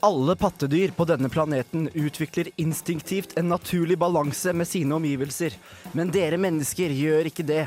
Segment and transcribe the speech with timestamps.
[0.00, 5.56] Alle pattedyr på denne planeten utvikler instinktivt en naturlig balanse med sine omgivelser,
[5.92, 7.64] men dere mennesker gjør ikke det.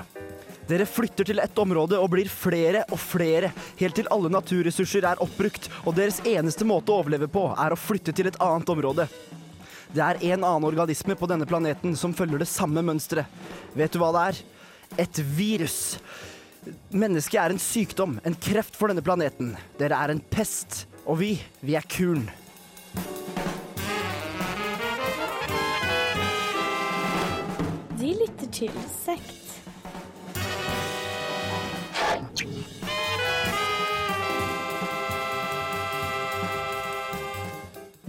[0.69, 3.49] Dere flytter til ett område og blir flere og flere,
[3.81, 7.79] helt til alle naturressurser er oppbrukt, og deres eneste måte å overleve på er å
[7.79, 9.09] flytte til et annet område.
[9.91, 13.27] Det er en annen organisme på denne planeten som følger det samme mønsteret.
[13.75, 14.39] Vet du hva det er?
[15.03, 15.97] Et virus.
[16.93, 19.55] Mennesket er en sykdom, en kreft for denne planeten.
[19.79, 20.85] Dere er en pest.
[21.09, 21.33] Og vi,
[21.65, 22.27] vi er kuren.
[27.97, 29.40] De lytter til Sekt.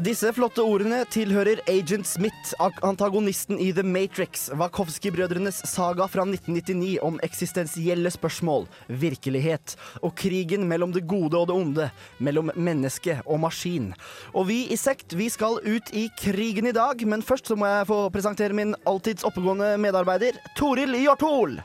[0.02, 7.20] Disse flotte ordene tilhører Agent Smith, antagonisten i The Matrix, Wachowski-brødrenes saga fra 1999 om
[7.23, 11.86] eksistensielle spørsmål, virkelighet og krigen mellom det gode og det onde,
[12.19, 13.92] mellom menneske og maskin.
[14.34, 17.70] Og vi i Sekt vi skal ut i krigen i dag, men først så må
[17.70, 21.61] jeg få presentere min alltids oppegående medarbeider, Toril Hjorthol.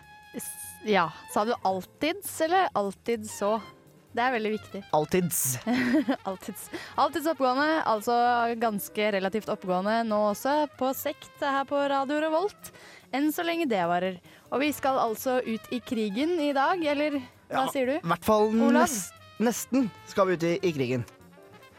[0.85, 1.09] Ja.
[1.33, 3.55] Sa du alltids, eller alltid så?
[4.17, 4.79] Det er veldig viktig.
[4.97, 5.39] Alltids.
[6.25, 6.63] Alltids.
[6.97, 8.15] Alltids oppegående, altså
[8.57, 12.71] ganske relativt oppegående nå også, på sekt her på Radio Revolt.
[13.13, 14.17] Enn så lenge det varer.
[14.51, 17.67] Og vi skal altså ut i krigen i dag, eller hva Ja.
[17.71, 17.93] sier du?
[18.01, 18.73] I hvert fall Olav?
[18.81, 18.97] nes
[19.39, 21.05] nesten skal vi ut i, i krigen.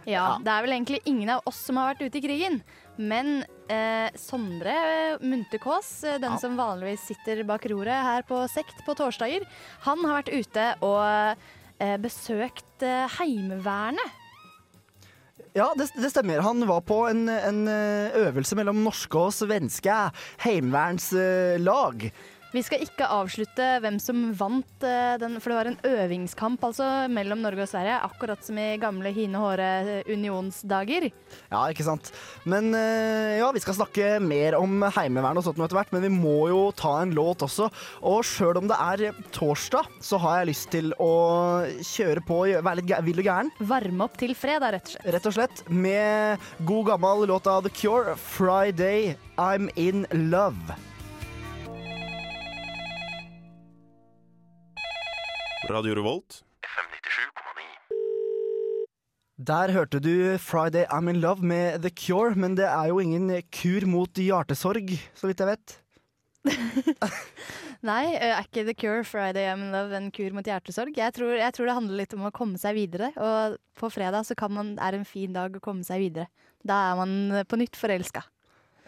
[0.06, 0.39] Ja, Ja.
[0.41, 2.62] det er vel egentlig ingen av oss som har vært ute i krigen.
[2.97, 6.39] Men eh, Sondre Munterkås, eh, den Ja.
[6.39, 9.44] som vanligvis sitter bak roret her på Sekt på torsdager,
[9.84, 11.36] han har vært ute og
[12.03, 14.17] besøkt eh, Heimevernet.
[15.57, 16.43] Ja, det, det stemmer.
[16.45, 19.95] Han var på en, en eh, øvelse mellom norske og svenske
[20.45, 22.11] heimevernslag.
[22.49, 26.87] Vi skal ikke avslutte hvem som vant eh, den, for det var en øvingskamp altså,
[27.13, 29.69] mellom Norge og Sverige, akkurat som i gamle hine håre
[30.09, 31.11] unionsdager.
[31.53, 32.09] Ja, ikke sant.
[32.49, 36.12] Men eh, ja, vi skal snakke mer om heimevern og sånt etter hvert, men vi
[36.15, 37.69] må jo ta en låt også.
[38.09, 41.12] Og sjøl om det er torsdag, så har jeg lyst til å
[41.84, 43.55] kjøre på, være litt vill og gæren.
[43.61, 45.15] Varme opp til fredag, rett og slett.
[45.19, 50.88] Rett og slett med god gammel låt av The Cure, 'Friday I'm In Love'.
[55.69, 56.43] Radio Revolt.
[59.39, 63.29] Der hørte du 'Friday I'm In Love' med The Cure, men det er jo ingen
[63.53, 65.75] kur mot hjertesorg, så vidt jeg vet.
[67.89, 70.97] Nei, er ikke The Cure Friday I'm in Love en kur mot hjertesorg?
[70.97, 73.12] Jeg tror, jeg tror det handler litt om å komme seg videre.
[73.15, 76.27] Og på fredag så kan man, er det en fin dag å komme seg videre.
[76.65, 78.25] Da er man på nytt forelska.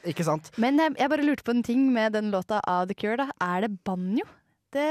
[0.08, 0.48] Ikke sant?
[0.56, 3.20] Men jeg, jeg bare lurte på en ting med den låta av The Cure.
[3.20, 3.30] da.
[3.38, 4.24] Er det banjo?
[4.72, 4.88] Det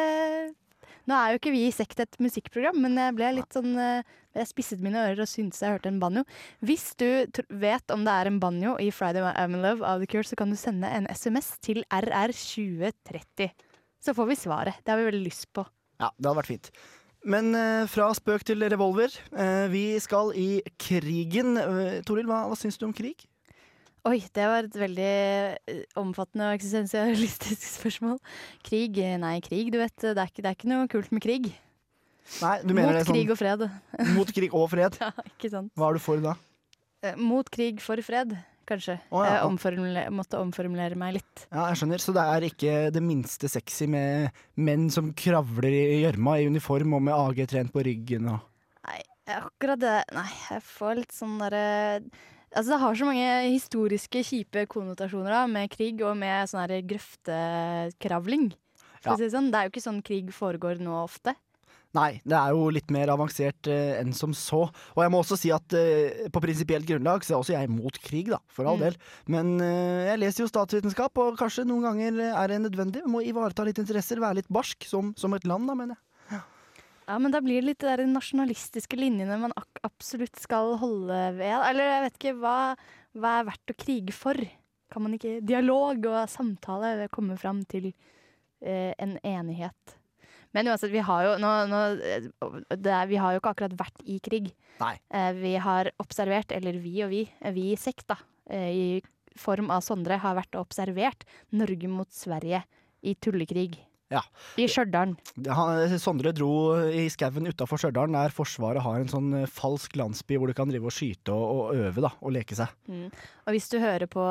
[1.09, 4.05] Nå er jo ikke vi i Sekt et musikkprogram, men jeg ble litt sånn eh,
[4.37, 6.21] Jeg spisset mine ører og syntes jeg hørte en banjo.
[6.61, 7.07] Hvis du
[7.49, 10.37] vet om det er en banjo i Friday I'm in Love av The Cure, så
[10.37, 13.49] kan du sende en SMS til RR2030.
[14.05, 14.83] Så får vi svaret.
[14.85, 15.65] Det har vi veldig lyst på.
[15.99, 16.71] Ja, det hadde vært fint.
[17.25, 19.17] Men eh, fra spøk til revolver.
[19.33, 21.57] Eh, vi skal i krigen.
[22.05, 23.25] Toril, hva, hva syns du om krig?
[24.07, 25.07] Oi, det var et veldig
[25.67, 28.19] eh, omfattende og eksistensialistisk spørsmål.
[28.65, 28.95] Krig?
[29.03, 29.95] eh, Nei, krig, du vet.
[29.99, 31.49] Det er ikke, det er ikke noe kult med krig.
[32.43, 33.65] Nei, du mener Mot det sånn krig og fred.
[34.19, 34.95] mot krig og fred?
[35.01, 35.73] Ja, ikke sant.
[35.75, 36.35] Hva er du for da?
[37.03, 38.35] Eh, Mot krig for fred,
[38.69, 38.95] kanskje.
[39.09, 39.35] Oh, ja.
[39.39, 41.45] Jeg omformule måtte omformulere meg litt.
[41.49, 42.03] Ja, jeg skjønner.
[42.05, 44.29] Så det er ikke det minste sexy med
[44.61, 48.45] menn som kravler i gjørma i uniform og med AG trent på ryggen og
[48.89, 49.01] Nei,
[49.35, 51.65] akkurat det Nei, jeg får litt sånn derre
[52.49, 56.79] Altså, det har så mange historiske, kjipe konnotasjoner da, med krig og med sånn her
[56.89, 58.49] grøftekravling.
[59.05, 59.13] Ja.
[59.15, 59.51] si det sånn.
[59.53, 61.35] Det er jo ikke sånn krig foregår nå ofte.
[61.97, 64.67] Nei, det er jo litt mer avansert eh, enn som så.
[64.93, 67.95] Og jeg må også si at eh, på prinsipielt grunnlag så er også jeg mot
[68.03, 68.83] krig, da, for all Mm.
[68.83, 68.97] del.
[69.25, 73.01] Men eh, jeg leser jo statsvitenskap, og kanskje noen ganger er det nødvendig.
[73.07, 76.03] Vi må ivareta litt interesser, være litt barsk som, som et land, da, mener jeg.
[77.09, 81.55] Ja, men da blir det litt de nasjonalistiske linjene man absolutt skal holde ved.
[81.57, 82.57] Eller jeg vet ikke, hva,
[83.17, 84.37] hva er verdt å krige for?
[84.93, 89.97] Kan man ikke Dialog og samtale komme fram til eh, en enighet?
[90.53, 92.29] Men uansett, vi har jo nå, nå, eh,
[92.77, 94.53] det er, Vi har jo ikke akkurat vært i krig.
[94.77, 94.95] Nei.
[95.09, 98.21] Eh, vi har observert, eller vi og vi, eh, vi i sekt, da,
[98.53, 101.25] eh, i form av Sondre, har vært og observert
[101.57, 102.63] Norge mot Sverige
[103.01, 103.79] i tullekrig.
[104.09, 104.23] Ja.
[104.57, 105.13] I Stjørdal.
[106.01, 106.51] Sondre dro
[106.89, 110.71] i skauen utafor Stjørdal, der Forsvaret har en sånn eh, falsk landsby hvor du kan
[110.71, 112.73] drive og skyte og, og øve da, og leke seg.
[112.89, 113.05] Mm.
[113.45, 114.23] Og hvis du hører på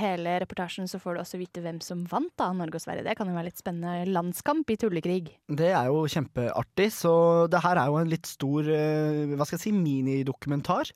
[0.00, 3.04] hele reportasjen, så får du også vite hvem som vant da, Norge og Sverige.
[3.04, 4.08] Det kan jo være litt spennende.
[4.16, 5.20] Landskamp i tullekrig.
[5.60, 7.12] Det er jo kjempeartig, så
[7.52, 10.94] det her er jo en litt stor eh, hva skal jeg si, minidokumentar.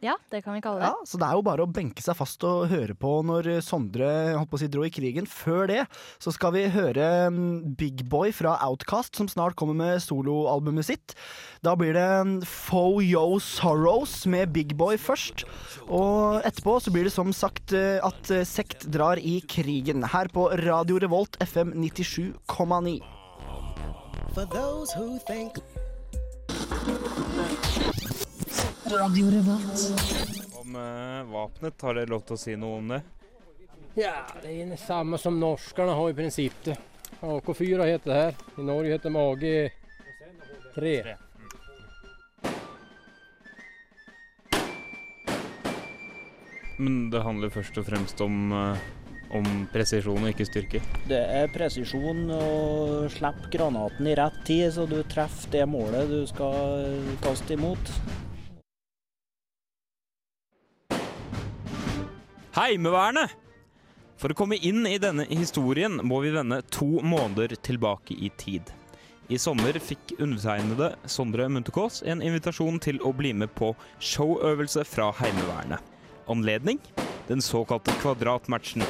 [0.00, 0.88] Ja, det kan vi kalle det.
[0.88, 4.08] Ja, så det er jo bare å benke seg fast og høre på når Sondre
[4.32, 5.28] holdt på å si, dro i krigen.
[5.28, 5.82] Før det
[6.22, 11.14] så skal vi høre mm, Big Boy fra Outcast, som snart kommer med soloalbumet sitt.
[11.60, 15.44] Da blir det mm, Fo Yo Sorrows med Big Boy først.
[15.92, 20.06] Og etterpå så blir det som sagt eh, at eh, Sekt drar i krigen.
[20.14, 23.00] Her på Radio Revolt FM 97,9.
[24.32, 25.60] For those who think
[28.90, 33.00] Om eh, vapnet, har dere lov til å si noe om det?
[33.94, 36.78] Ja, det er det samme som norskene har i prinsippet.
[37.22, 38.38] AK4 heter det her.
[38.58, 39.70] I Norge heter Mage
[40.74, 40.94] 3.
[46.80, 48.88] Men det handler først og fremst om, eh,
[49.36, 50.80] om presisjon og ikke styrke.
[51.06, 56.26] Det er presisjon og slipp granaten i rett tid, så du treffer det målet du
[56.26, 56.90] skal
[57.22, 57.94] kaste imot.
[62.60, 63.30] Heimevernet!
[64.20, 68.68] For å komme inn i denne historien må vi vende to måneder tilbake i tid.
[69.32, 73.70] I sommer fikk undertegnede Sondre Munterkaas en invitasjon til å bli med på
[74.04, 75.80] showøvelse fra Heimevernet.
[76.28, 76.82] Anledning?
[77.30, 78.84] Den såkalte kvadratmatchen.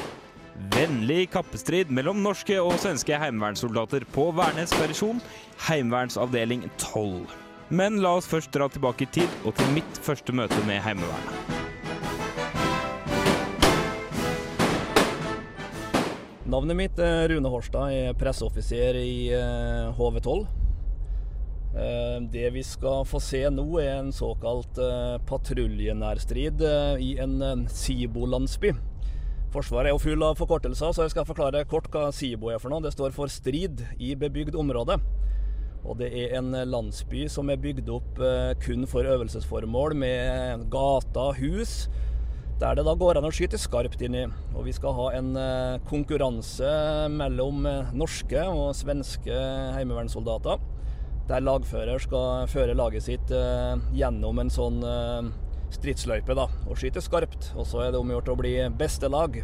[0.75, 5.23] Vennlig kappestrid mellom norske og svenske heimevernssoldater på Værnes Ferrisjon,
[5.69, 7.23] heimevernsavdeling 12.
[7.71, 11.60] Men la oss først dra tilbake i tid og til mitt første møte med Heimevernet.
[16.51, 20.41] Navnet mitt er Rune Horstad, er presseoffiser i eh, HV12.
[21.71, 27.37] Eh, Det vi skal få se nå, er en såkalt eh, patruljenærstrid eh, i en
[27.45, 28.73] eh, SIBO-landsby.
[29.53, 32.73] Forsvaret er jo full av forkortelser, så jeg skal forklare kort hva SIBO er for
[32.73, 32.83] noe.
[32.83, 34.99] Det står for Strid i bebygd område.
[35.87, 41.31] Og det er en landsby som er bygd opp eh, kun for øvelsesformål, med gater,
[41.39, 41.85] hus,
[42.61, 44.27] der det da går an å skyte skarpt inni.
[44.53, 46.69] Og vi skal ha en eh, konkurranse
[47.09, 49.37] mellom eh, norske og svenske
[49.77, 50.61] heimevernssoldater.
[51.31, 54.81] Der lagfører skal føre laget sitt eh, gjennom en sånn
[55.71, 57.53] stridsløype da, og skyte skarpt.
[57.55, 59.39] Og så er det omgjort å bli beste lag.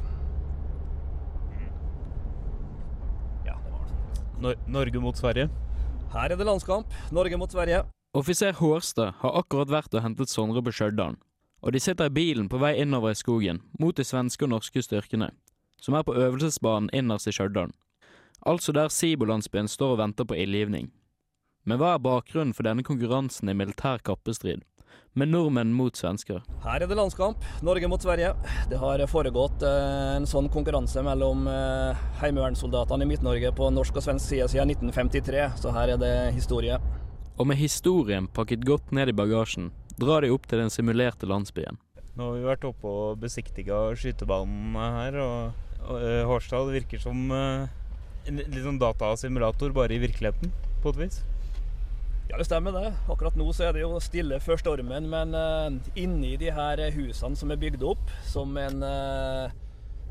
[3.48, 4.00] Ja, det var det.
[4.44, 5.50] Nor Norge mot Sverige.
[6.14, 6.92] Her er det landskamp.
[7.16, 7.86] Norge mot Sverige.
[8.18, 11.18] Offiser Hårstad har akkurat vært og hentet Sondre på Stjørdal,
[11.68, 14.80] og de sitter i bilen på vei innover i skogen mot de svenske og norske
[14.86, 15.34] styrkene,
[15.84, 17.74] som er på øvelsesbanen innerst i Stjørdal,
[18.48, 20.88] altså der Sibo-landsbyen står og venter på ildgivning.
[21.68, 24.64] Men hva er bakgrunnen for denne konkurransen i militær kappestrid,
[25.18, 26.40] med nordmenn mot svensker?
[26.64, 27.44] Her er det landskamp.
[27.66, 28.30] Norge mot Sverige.
[28.72, 34.06] Det har foregått eh, en sånn konkurranse mellom eh, heimevernssoldatene i Midt-Norge på norsk og
[34.06, 36.80] svensk side siden 1953, så her er det historie.
[37.36, 41.80] Og med historien pakket godt ned i bagasjen, drar de opp til den simulerte landsbyen.
[42.18, 47.28] Nå har vi vært oppe og besiktiga skytebanen her, og, og eh, Hårstad virker som
[47.30, 47.68] uh,
[48.28, 51.20] en litt sånn datasimulator, bare i virkeligheten, på et vis.
[52.28, 52.90] Ja, det stemmer det.
[53.08, 57.40] Akkurat nå så er det jo stille før stormen, men uh, inni de her husene
[57.40, 59.54] som er bygd opp som en, uh,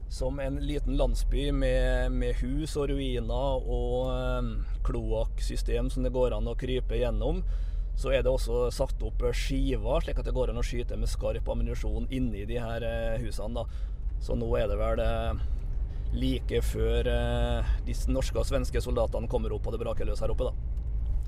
[0.09, 6.39] som en liten landsby med, med hus og ruiner og uh, kloakksystem som det går
[6.39, 7.43] an å krype gjennom,
[7.97, 11.09] så er det også satt opp skiver, slik at det går an å skyte med
[11.09, 13.63] skarp ammunisjon inni de her eh, husene.
[13.63, 13.65] da.
[14.21, 15.45] Så nå er det vel eh,
[16.17, 20.33] like før eh, de norske og svenske soldatene kommer opp og det braker løs her
[20.35, 20.73] oppe, da.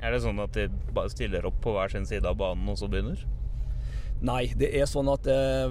[0.04, 2.78] Er det sånn at de bare stiller opp på hver sin side av banen og
[2.78, 3.24] så begynner?
[4.22, 5.66] Nei, det er sånn at, eh,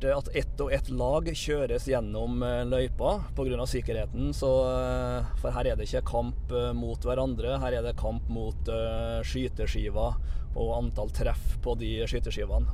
[0.00, 3.66] hvert, at ett og ett lag kjøres gjennom eh, løypa pga.
[3.66, 4.32] sikkerheten.
[4.34, 8.28] Så, eh, for her er det ikke kamp eh, mot hverandre, her er det kamp
[8.28, 10.20] mot eh, skyteskiver
[10.56, 12.66] og antall treff på de skyteskivene.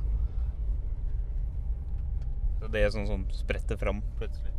[2.57, 4.53] Så det er sånn som spretter fram plutselig?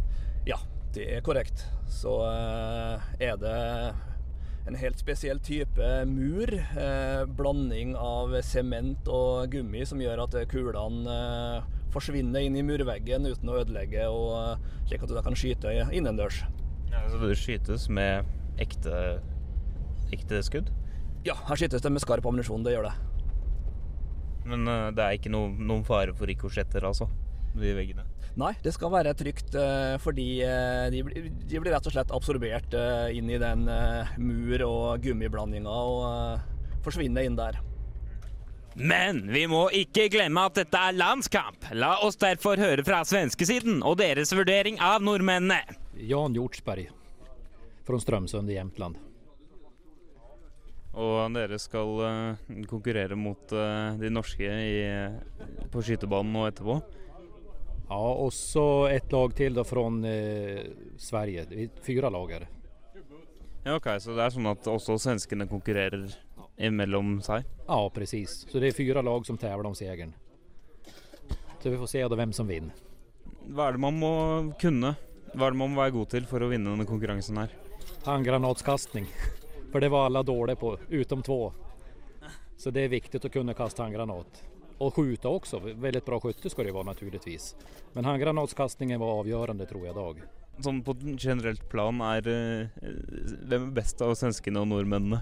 [0.46, 0.60] Ja,
[0.94, 1.66] det er korrekt.
[1.90, 3.56] Så er det
[4.68, 6.52] en helt spesiell type mur.
[6.54, 13.26] Eh, blanding av sement og gummi som gjør at kulene eh, forsvinner inn i murveggen
[13.28, 16.42] uten å ødelegge, og, eh, slik at du da kan skyte innendørs.
[16.92, 18.24] Ja, så det skytes med
[18.60, 19.20] ekte,
[20.12, 20.70] ekte skudd?
[21.26, 22.94] Ja, her skytes det med skarp ammunisjon, det gjør det.
[24.48, 27.08] Men eh, det er ikke no, noen fare for rikosjetter, altså?
[27.58, 28.04] de veggene?
[28.38, 30.26] Nei, det skal være trygt eh, fordi
[30.92, 32.76] de, blir- de blir rett og slett absorbert
[33.16, 33.64] inn i den
[34.22, 37.58] mur- og gummiblandinga og forsvinner inn der.
[38.78, 41.66] Men vi må ikke glemme at dette er landskamp.
[41.74, 45.78] La oss derfor høre fra svenskesiden og deres vurdering av nordmennene.
[45.98, 46.86] Jan Hjortsberg
[47.88, 48.98] fra Strømsund i Jämtland.
[50.98, 54.78] Og dere skal uh, konkurrere mot uh, de norske i,
[55.72, 56.78] på skytebanen nå etterpå.
[57.88, 60.62] Ja, og så et lag til da fra uh,
[61.00, 61.68] Sverige.
[61.86, 62.48] Fire lag det.
[63.64, 66.06] Ja, ok, Så det er sånn at også svenskene konkurrerer
[66.58, 67.46] imellom seg?
[67.66, 68.46] Ja, precis.
[68.50, 70.12] Så det är fyra lag som tävlar om segern.
[71.62, 72.74] Så vi får se då vem som vinner.
[73.48, 74.12] Hva er det man må
[74.60, 74.94] kunne?
[75.32, 77.54] Hva er det man må være god til for å vinne denne konkurransen her?
[78.04, 79.08] Handgranatskastning.
[79.72, 81.52] For det var alle dårlige på, utom två.
[82.56, 84.42] Så det er viktig å kunne kaste handgranat.
[84.78, 85.60] Og skyte også.
[85.64, 87.52] Veldig bra skytte skal det være, naturligvis.
[87.94, 90.22] Men handgranatskastningen var avgjørende, tror jeg, i dag.
[90.64, 92.86] Sånn på generelt plan er eh,
[93.46, 95.20] Hvem er best av svenskene og nordmennene?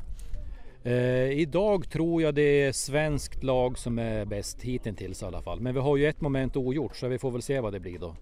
[0.87, 5.59] Eh, dag tror jeg det er svenskt lag som er best, hittills i alle fall.
[5.61, 7.99] Men vi har jo ett moment ugjort, så vi får vel se hva det blir
[7.99, 8.12] da.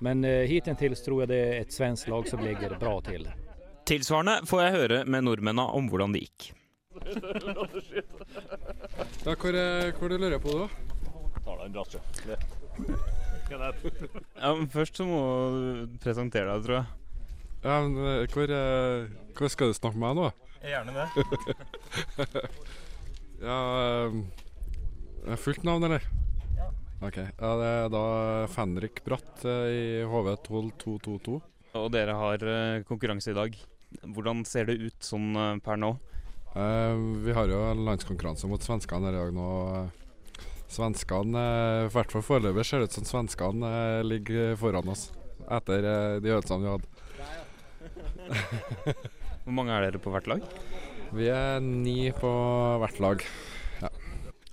[0.00, 3.26] Men eh, hittills tror jeg det er et svenskt lag som ligger bra til.
[3.88, 6.52] Tilsvarende får jeg høre med nordmennene om hvordan det gikk.
[9.24, 10.68] Ja, hvor, er- hvor du lurer på da?
[11.44, 12.00] Tar deg en brasse.
[14.38, 15.20] Ja, men Først så må
[15.88, 16.86] du presentere deg, tror jeg.
[17.64, 20.28] Ja, men eh, hvor, eh, hvor skal du snakke med meg nå?
[20.62, 21.08] Gjerne det.
[23.48, 24.16] ja eh,
[25.28, 26.02] er Fullt navn, eller?
[26.56, 26.68] Ja.
[27.04, 27.18] Ok.
[27.20, 28.04] Ja, det er da
[28.50, 31.38] Fenrik Bratt eh, i HV12222.
[31.78, 33.54] Og dere har eh, konkurranse i dag.
[34.02, 35.94] Hvordan ser det ut sånn eh, per nå?
[36.58, 36.94] Eh,
[37.26, 39.48] vi har jo landskonkurranse mot svenskene her i dag nå.
[40.68, 41.44] Svenskene,
[41.86, 43.70] i hvert fall foreløpig, ser det ut som svenskene
[44.04, 45.06] ligger foran oss
[45.48, 45.86] etter
[46.20, 46.88] de øvelsene vi hadde.
[49.48, 50.42] Hvor mange er dere på hvert lag?
[51.16, 52.28] Vi er ni på
[52.82, 53.22] hvert lag.
[53.80, 53.88] Ja.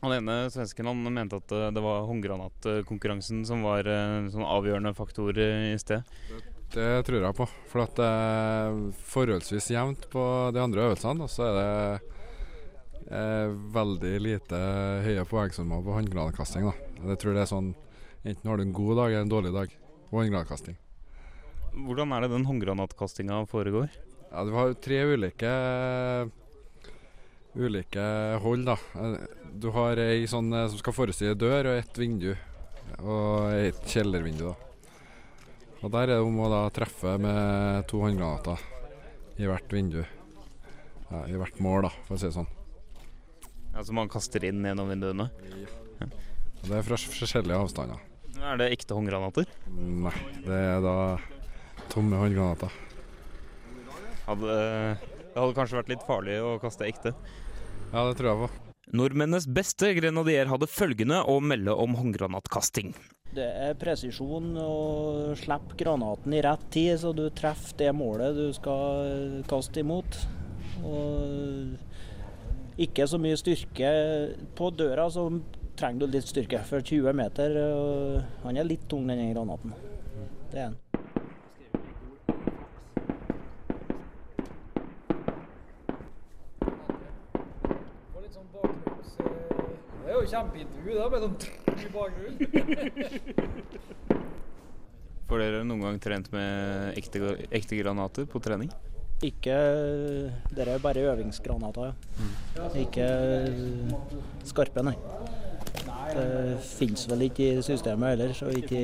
[0.05, 4.45] Han ene svensken han mente at eh, det var håndgranatkonkurransen som var eh, en sånn
[4.47, 6.07] avgjørende faktor eh, i sted.
[6.71, 7.49] Det tror jeg på.
[7.73, 8.79] For at det er
[9.11, 10.23] forholdsvis jevnt på
[10.55, 11.27] de andre øvelsene.
[11.27, 12.15] Og så er det
[13.11, 14.63] eh, veldig lite
[15.09, 16.71] høye poengsummer på håndgranatkasting.
[16.71, 16.89] da.
[17.11, 17.73] Jeg tror det er sånn
[18.25, 20.79] Enten har du en god dag eller en dårlig dag på håndgranatkasting.
[21.83, 23.91] Hvordan er det den håndgranatkastinga foregår?
[24.35, 25.51] Ja, Du har tre ulike
[27.55, 28.03] ulike
[28.43, 28.65] hold.
[28.67, 28.75] da.
[29.55, 32.33] Du har ei sånn eh, som skal forestille dør og et vindu.
[32.99, 34.49] Og et kjellervindu.
[34.49, 34.55] da.
[35.83, 38.59] Og Der er det om å da treffe med to håndgranater
[39.39, 40.01] i hvert vindu.
[41.11, 42.47] Ja, I hvert mål, da, for å si det sånn.
[43.75, 45.29] Altså man kaster inn gjennom vinduene?
[46.01, 47.99] Og Det er fra forskjellige avstander.
[48.41, 49.47] Er det ekte håndgranater?
[49.71, 50.95] Nei, det er da
[51.93, 52.73] tomme håndgranater.
[54.25, 54.53] Hadde,
[55.33, 57.13] det hadde kanskje vært litt farlig å kaste ekte?
[57.91, 58.47] Ja, det tror jeg på.
[58.95, 62.93] Nordmennenes beste grenadier hadde følgende å melde om håndgranatkasting.
[63.35, 68.53] Det er presisjon og slipp granaten i rett tid, så du treffer det målet du
[68.55, 70.19] skal kaste imot.
[70.85, 71.75] Og
[72.81, 73.89] ikke så mye styrke.
[74.55, 75.27] På døra så
[75.79, 76.61] trenger du litt styrke.
[76.67, 79.75] For 20 meter og Han er litt tung, denne granaten.
[80.51, 80.79] Det er han.
[90.25, 91.35] Jo kjempeintervju da, med sånn
[91.75, 92.37] i bakgrunnen.
[95.25, 97.17] Får dere noen gang trent med ekte,
[97.49, 98.69] ekte granater på trening?
[99.25, 99.55] Ikke
[100.53, 101.93] Dere er bare øvingsgranater,
[102.57, 102.65] ja.
[102.77, 103.07] Ikke
[104.45, 104.95] skarpe, nei.
[106.15, 108.81] Det fins vel ikke i systemet heller, så ikke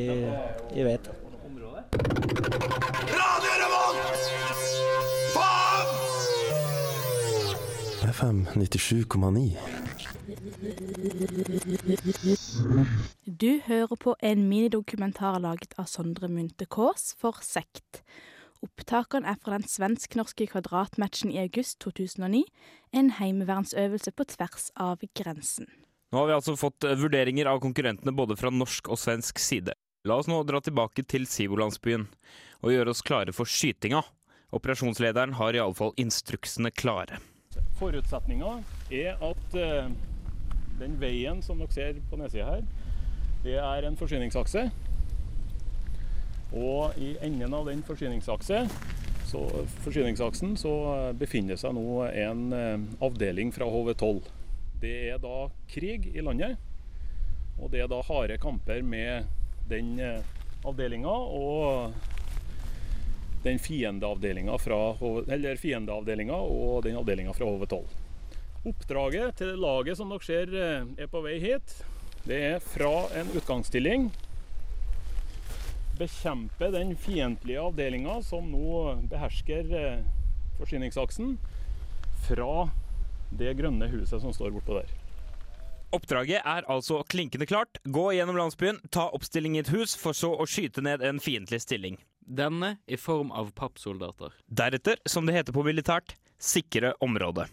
[0.73, 1.11] jeg vet.
[8.11, 9.90] FM 97,9.
[13.25, 18.03] Du hører på en minidokumentar laget av Sondre Munthe Kaas for Sekt.
[18.63, 22.43] Opptakene er fra den svensk-norske kvadratmatchen i august 2009,
[22.93, 25.67] en heimevernsøvelse på tvers av grensen.
[26.11, 29.75] Nå har vi altså fått eh, vurderinger av konkurrentene både fra norsk og svensk side.
[30.07, 32.07] La oss nå dra tilbake til Sivolandsbyen
[32.61, 34.03] og gjøre oss klare for skytinga.
[34.55, 37.19] Operasjonslederen har iallfall instruksene klare.
[37.79, 38.57] Forutsetninga
[38.93, 39.91] er at eh,
[40.81, 42.63] den veien som dere ser på nedsida her,
[43.45, 44.67] det er en forsyningsakse.
[46.51, 48.65] Og i enden av den forsyningsakse,
[49.31, 49.41] så,
[49.85, 50.73] forsyningsaksen så
[51.17, 54.19] befinner seg nå en eh, avdeling fra HV12.
[54.81, 56.59] Det er da krig i landet,
[57.61, 59.29] og det er da harde kamper med
[59.71, 60.19] den eh,
[60.67, 61.93] avdelinga og
[63.45, 64.53] den fiendeavdelinga
[66.37, 67.81] og den avdelinga fra HV12.
[68.67, 71.79] Oppdraget til laget som dere ser eh, er på vei hit,
[72.27, 74.11] det er fra en utgangsstilling
[76.01, 80.01] bekjempe den fiendtlige avdelinga som nå behersker eh,
[80.59, 81.35] forsyningsaksen,
[82.27, 82.69] fra
[83.37, 84.89] det grønne huset som står bortpå der.
[85.91, 87.81] Oppdraget er altså klinkende klart.
[87.83, 91.59] Gå gjennom landsbyen, ta oppstilling i et hus, for så å skyte ned en fiendtlig
[91.65, 91.99] stilling.
[92.21, 94.31] Denne i form av pappsoldater.
[94.47, 97.49] Deretter, som det heter på militært, sikre området.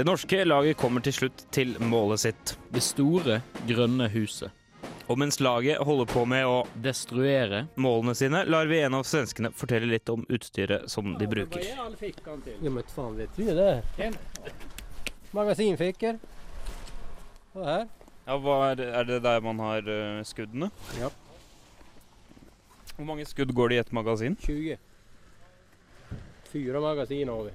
[0.00, 2.54] Det norske laget kommer til slutt til målet sitt.
[2.72, 4.48] Det store, grønne huset.
[5.12, 9.50] Og mens laget holder på med å destruere målene sine, lar vi en av svenskene
[9.52, 11.60] fortelle litt om utstyret som de bruker.
[11.68, 11.84] Ja
[12.72, 13.82] men faen vet vi det där.
[17.52, 17.68] Og her.
[17.68, 17.84] här.
[18.24, 20.70] Ja, hva er, er det der man har uh, skuddene?
[20.96, 21.12] Ja.
[22.94, 24.40] Hvor mange skudd går det i et magasin?
[24.48, 24.80] 20.
[26.54, 27.54] Fire magasin har vi.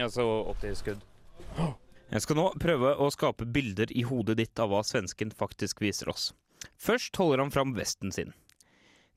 [0.00, 1.07] Ja, så 80 skudd.
[2.08, 6.08] Jeg skal nå prøve å skape bilder i hodet ditt av hva svensken faktisk viser
[6.08, 6.30] oss.
[6.80, 8.32] Først holder han fram vesten sin.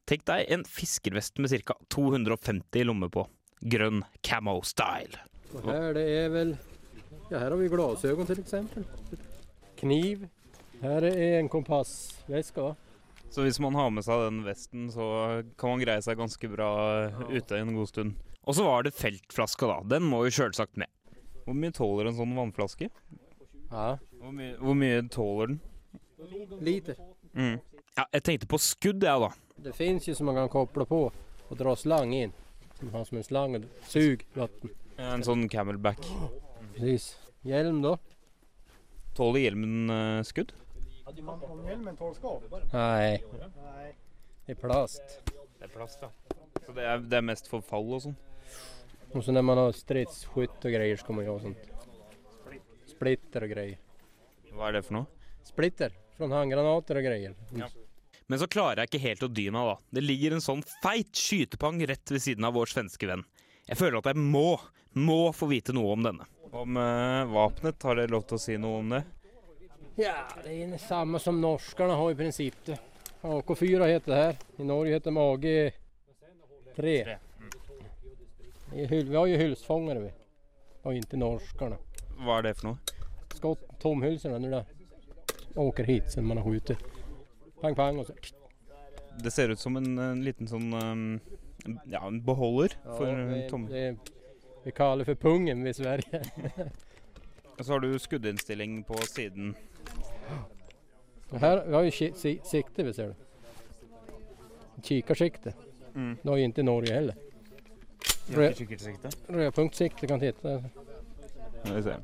[0.10, 1.78] Tenk deg en fiskervest med ca.
[1.94, 3.24] 250 lommer på.
[3.62, 5.22] Grønn camo style.
[5.56, 6.54] Og her det er vel
[7.32, 8.84] ja her har vi glasögon til eksempel.
[9.80, 10.26] Kniv.
[10.82, 12.74] Her er en kompassveske.
[13.32, 15.06] Så hvis man har med seg den vesten, så
[15.56, 16.72] kan man greie seg ganske bra
[17.32, 18.18] ute en god stund.
[18.44, 19.78] Og så var det feltflaska, da.
[19.96, 20.92] Den må jo sjølsagt med.
[21.46, 22.90] Hvor mye tåler en sånn vannflaske?
[23.72, 23.86] Ja.
[24.20, 25.62] Hvor mye, hvor mye tåler den?
[26.62, 27.00] Liter.
[27.34, 27.58] Mm.
[27.98, 29.32] Ja, jeg tenkte på skudd, jeg, da.
[29.62, 32.34] Det fins jo som man kan koppla på og dra slang inn.
[32.80, 34.48] Som har som en slang och sug Ja,
[34.98, 36.06] En sånn camelback.
[36.76, 37.18] Precis.
[37.46, 37.98] Hjelm, da?
[39.18, 40.54] Tåler hjelmen uh, skudd?
[42.72, 43.18] Nei.
[43.18, 43.54] hjelmen?
[43.66, 43.96] Nej.
[44.46, 45.20] Det er plast.
[45.26, 46.10] Det er plast, ja.
[46.66, 48.18] Så det er, det er mest for fall og sånn?
[49.14, 51.58] Och så när man har stridsskytt och grejer så man jag ha sånt.
[52.86, 53.78] Splitter och grejer.
[54.52, 55.08] Hva er det for noe?
[55.48, 57.36] Splitter från handgranater och grejer.
[58.28, 59.76] Men så klarer jeg ikke helt å dy meg, da.
[59.96, 63.24] Det ligger en sånn feit skytepang rett ved siden av vår svenske venn.
[63.68, 64.60] Jeg føler at jeg må,
[64.96, 66.28] må få vite noe om denne.
[66.52, 69.02] Om uh, våpenet, har dere lov til å si noe om det?
[70.00, 72.80] Ja, det är samma som norskarna har i prinsippet.
[73.22, 74.36] AK4 heter det här.
[74.58, 77.18] I Norge heter de AG3.
[78.76, 80.12] Är Vi har ju hylsfångare vi.
[80.82, 81.78] Och inte norskarna.
[82.18, 82.78] Hva er det for noe?
[83.36, 84.66] Skott, tomhylsorna när det
[85.56, 86.78] åker hit sen man har skjutit.
[87.62, 88.14] Pang pang och så.
[89.24, 91.20] Det ser ut som en, en liten sånn um,
[91.86, 93.66] Ja, en beholder for Ja, eh, det, tom...
[93.68, 93.98] det,
[94.64, 96.24] vi kallar det för pungen i Sverige.
[97.60, 99.56] Så har du skuddinnstilling på siden.
[101.32, 101.92] Her, här, vi har ju
[102.44, 103.16] sikte vi ser du.
[104.84, 105.54] Kikarsikte.
[105.96, 106.18] Mm.
[106.22, 107.16] Det har ju inte Norge heller.
[108.32, 109.12] Ikke kikkertsikte?
[109.28, 110.58] Rödpunktssikte kan titta.
[111.64, 111.98] Skal vi se.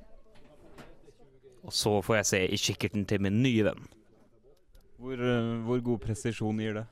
[1.67, 3.87] Og så får jeg se i kikkerten til min nye venn.
[4.97, 6.85] Hvor, eh, hvor god presisjon gir det?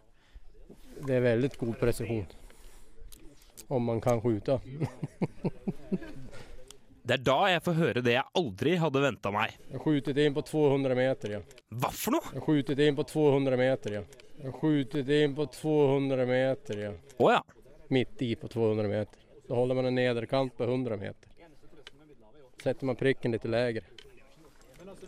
[1.08, 2.26] Det är väldigt god precision.
[3.67, 4.60] Om man kan skjuta.
[7.06, 9.52] Det er da jeg får høre det jeg aldri hadde venta meg.
[9.69, 11.41] Jag har skjutit in på 200 meter ja.
[11.69, 12.32] Hva for noe?
[12.32, 14.02] Jeg har skjutit in på 200 meter ja.
[14.39, 16.89] Jag har skjutit in på 200 meter ja.
[17.21, 17.43] Å ja.
[17.93, 19.24] Mitt i på 200 meter.
[19.47, 21.29] Då håller man en nederkant på 100 meter.
[22.63, 23.84] Setter man pricken litt lägre.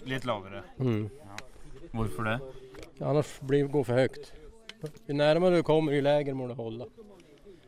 [0.04, 0.64] Litt lavere.
[0.80, 1.10] Mm.
[1.92, 2.40] Hvorfor det?
[3.06, 4.34] Annars blir det går för högt.
[5.06, 6.86] Ju närmare du kommer ju lägre må du hålla.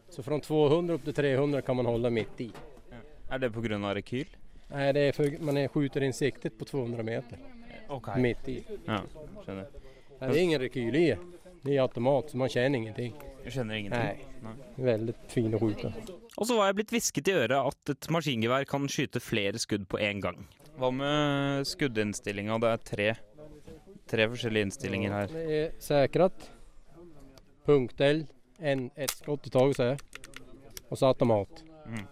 [0.09, 2.51] Så fra 200 opp til 300 kan man holde mitt i.
[3.31, 3.93] Er det pga.
[3.95, 4.27] rekyl?
[4.69, 7.37] Nei, det er för, man är, skjuter in siktet på 200 meter.
[7.89, 8.21] Okay.
[8.21, 8.63] Mitt i.
[8.85, 9.01] Ja,
[9.45, 9.65] skjønner.
[10.19, 11.15] Det er ingen rekyl i.
[11.63, 13.13] Det er automat så man kjenner ingenting.
[13.49, 14.25] Jeg skjønner ingenting.
[14.45, 14.51] Nei.
[14.75, 15.89] Väldigt fin att skjuta.
[16.37, 19.87] Og så var jeg blitt hvisket i øret at et maskingevær kan skyte flere skudd
[19.89, 20.43] på én gang.
[20.77, 22.59] Hva med skuddinnstillinga?
[22.61, 23.07] Det er tre,
[24.11, 25.33] tre forskjellige innstillinger her.
[25.33, 26.45] Det er säkrat.
[27.65, 28.27] Punktel.
[28.59, 30.05] En, et skudd i taket,
[30.91, 31.63] og så automat.
[31.89, 32.05] Mm.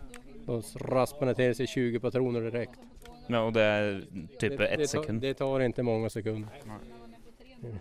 [0.47, 2.81] rasper raspar det til seg 20 patroner direkte.
[3.27, 4.01] Ja, og det er
[4.41, 5.21] type ett sekund.
[5.21, 6.49] det tar ikke mange sekunder.
[6.65, 7.77] Nei.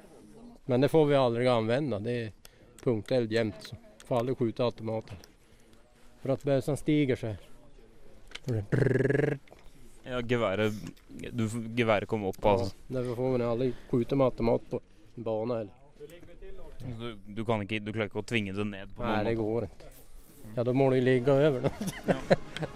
[0.66, 1.98] Men det får vi aldri anvende.
[1.98, 2.32] Det är
[2.86, 3.74] punkteld jämt.
[6.22, 7.36] För att bössan stiger så här.
[8.46, 9.38] Och det brrrr.
[10.04, 10.72] Ja, geværet
[11.08, 12.76] du, Geværet kommer opp, altså.
[12.86, 14.80] Därför får man aldrig skjuta med automat på
[15.16, 15.72] en bana heller.
[16.98, 19.66] Du, du, kan ikke, du klarer ikke å tvinge det ned på noen det går
[19.66, 19.90] ikke.
[20.54, 21.70] Ja, da må du ligge over, da.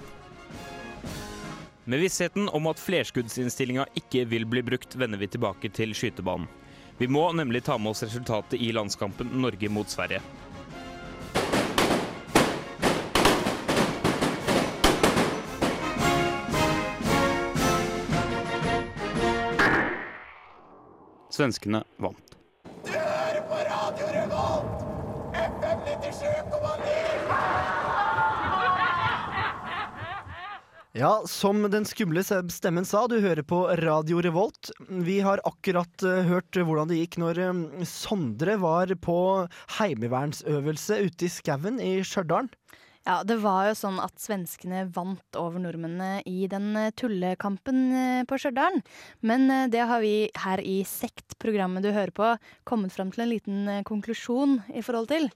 [1.90, 6.48] Med vissheten om at flerskuddsinnstillinga ikke vil bli brukt, vender vi tilbake til skytebanen.
[7.00, 10.20] Vi må nemlig ta med oss resultatet i landskampen Norge mot Sverige.
[21.30, 22.36] Svenskene vant.
[22.84, 24.84] Du hører på Radio Revolt!
[25.32, 27.00] FM 97,9!
[30.90, 34.72] Ja, som den skumle stemmen sa, du hører på Radio Revolt.
[34.90, 39.14] Vi har akkurat uh, hørt hvordan det gikk når eh, Sondre var på
[39.76, 42.50] heimevernsøvelse ute i skauen i Stjørdal.
[43.06, 48.42] Ja, det var jo sånn at svenskene vant over nordmennene i den eh, tullekampen på
[48.42, 48.82] Stjørdal.
[49.22, 52.34] Men det har vi her i Sekt-programmet du hører på,
[52.66, 55.30] kommet fram til en liten konklusjon i forhold til.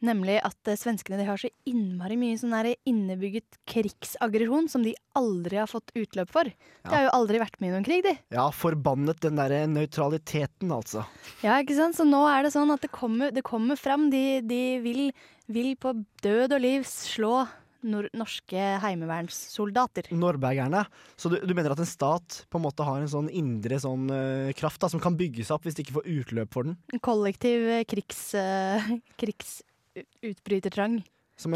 [0.00, 2.54] Nemlig at eh, svenskene de har så innmari mye sånn
[2.88, 6.48] innebygget krigsaggresjon som de aldri har fått utløp for.
[6.48, 6.90] De Ja.
[6.90, 8.16] har jo aldri vært med i noen krig, de.
[8.32, 11.04] Ja, forbannet den derre nøytraliteten, altså.
[11.44, 11.96] Ja, ikke sant?
[11.96, 14.08] Så nå er det sånn at det kommer, det kommer fram.
[14.10, 15.12] De, de vil,
[15.48, 17.46] vil på død og liv slå
[17.82, 20.10] nor norske heimevernssoldater.
[20.12, 20.84] Norbergerne.
[21.16, 24.10] Så du, du mener at en stat på en måte har en sånn indre sånn
[24.12, 26.76] uh, kraft da, som kan bygge seg opp hvis de ikke får utløp for den?
[26.92, 28.22] En kollektiv eh, krigs...
[28.40, 29.66] uh, krigsutbrytertrang.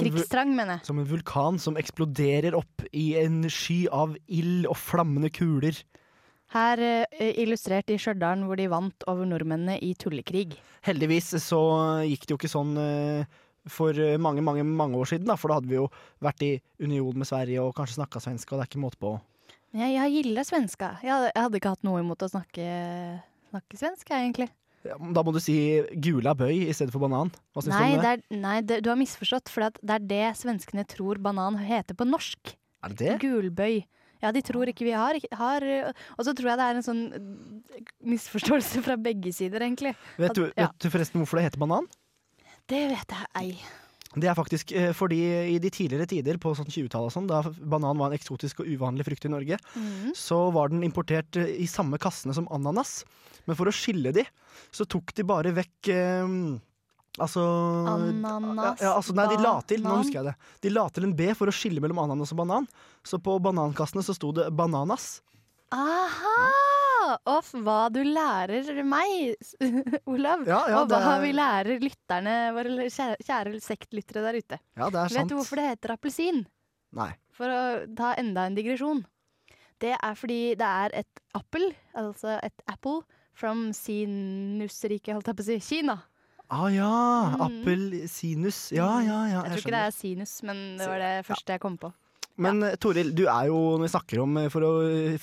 [0.01, 0.87] En Krigstrang, mener jeg.
[0.89, 5.77] Som en vulkan som eksploderer opp i en sky av ild og flammende kuler.
[6.55, 10.55] Her eh, illustrert i Stjørdal, hvor de vant over nordmennene i tullekrig.
[10.87, 11.61] Heldigvis så
[12.07, 13.27] gikk det jo ikke sånn eh,
[13.69, 15.89] for eh, mange, mange mange år siden, da, for da hadde vi jo
[16.25, 16.53] vært i
[16.85, 19.15] union med Sverige og kanskje snakka svensk, og det er ikke måte på.
[19.75, 20.93] Jeg, jeg gilder svenska.
[21.03, 22.67] Jeg, hadde- jeg hadde ikke hatt noe imot å snakke,
[23.51, 24.49] snakke svensk, egentlig.
[24.85, 25.55] Da må du si
[25.97, 27.31] gula bøy i stedet for banan.
[27.55, 28.13] Hva syns Nei, du om det det?
[28.29, 32.05] er, nei det, du har misforstått, for det er det svenskene tror banan heter på
[32.09, 32.53] norsk.
[32.85, 33.15] Er det det?
[33.25, 33.83] Gulbøy.
[34.23, 35.65] Ja, de tror ikke vi har, har
[36.17, 37.03] Og så tror jeg det er en sånn
[38.05, 39.95] misforståelse fra begge sider, egentlig.
[40.19, 41.89] Vet At- du, ja, vet du forresten hvorfor det heter banan?
[42.69, 43.59] det vet jeg ei.
[44.15, 45.21] Det er faktisk eh, fordi
[45.55, 48.71] i de tidligere tider, på sånn 20-tallet og sånn, da banan var en eksotisk og
[48.71, 50.13] uvanlig frukt i Norge, mm.
[50.19, 53.03] så var den importert eh, i samme kassene som ananas.
[53.49, 54.27] Men for å skille de,
[54.75, 56.39] så tok de bare vekk eh,
[57.15, 57.39] Altså
[57.87, 60.35] Ananas, ja, ja, altså, Nei, de la til Nå husker jeg det.
[60.67, 62.67] De la til en B for å skille mellom ananas og banan.
[63.07, 65.21] Så på banankassene så sto det bananas.
[65.71, 66.74] Aha!
[67.27, 69.35] Off, hva du lærer meg,
[70.11, 70.45] Olav.
[70.47, 74.59] Ja, ja, og hva er- vi lærer lytterne, våre kjære, sektlyttere der ute.
[74.77, 75.29] Ja, det er Vet sant.
[75.31, 76.45] du hvorfor det heter appelsin?
[76.95, 77.11] Nei.
[77.35, 77.61] For å
[77.97, 79.05] ta enda en digresjon.
[79.83, 83.01] Det er fordi det er et appel, altså et apple,
[83.35, 85.97] from sinusriket, holdt jeg på å si, Kina.
[86.55, 87.41] Ah ja, Mm.
[87.49, 88.71] appelsinus.
[88.73, 89.43] Ja, ja, ja.
[89.43, 91.93] jeg tror ikke det er sinus, men det var det første jeg kom på.
[92.43, 92.73] Men ja.
[92.83, 94.73] Toril, du er jo, når vi snakker om, eh, for å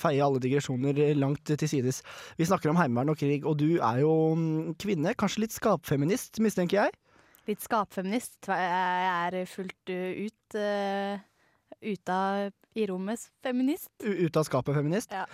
[0.00, 2.00] feie alle digresjoner eh, langt til sides,
[2.38, 6.40] vi snakker om heimevern og krig, og du er jo mm, kvinne, kanskje litt skapfeminist,
[6.44, 6.96] mistenker jeg?
[7.50, 8.38] Litt skapfeminist.
[8.46, 11.18] Jeg er fullt ut uh,
[11.82, 13.90] ute av i rommet feminist.
[14.00, 15.12] U ut av skapet feminist.
[15.12, 15.26] Ja.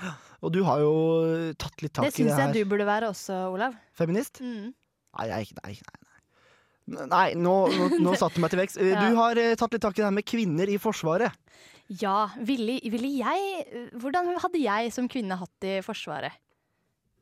[0.42, 0.92] Og du har jo
[1.28, 3.76] eh, tatt litt tak Det i det syns jeg du burde være også, Olav.
[3.98, 4.40] Feminist?
[4.42, 4.72] Mm.
[5.18, 5.76] Nei, nei, nei.
[5.76, 6.07] nei.
[6.88, 8.80] Nei, nå, nå, nå satte du meg til vekst.
[8.80, 9.04] Eh, Ja.
[9.04, 11.36] Du har eh, tatt litt tak i det her med kvinner i Forsvaret.
[11.88, 16.36] Ja, ville, ville jeg Hvordan hadde jeg som kvinne hatt det i Forsvaret?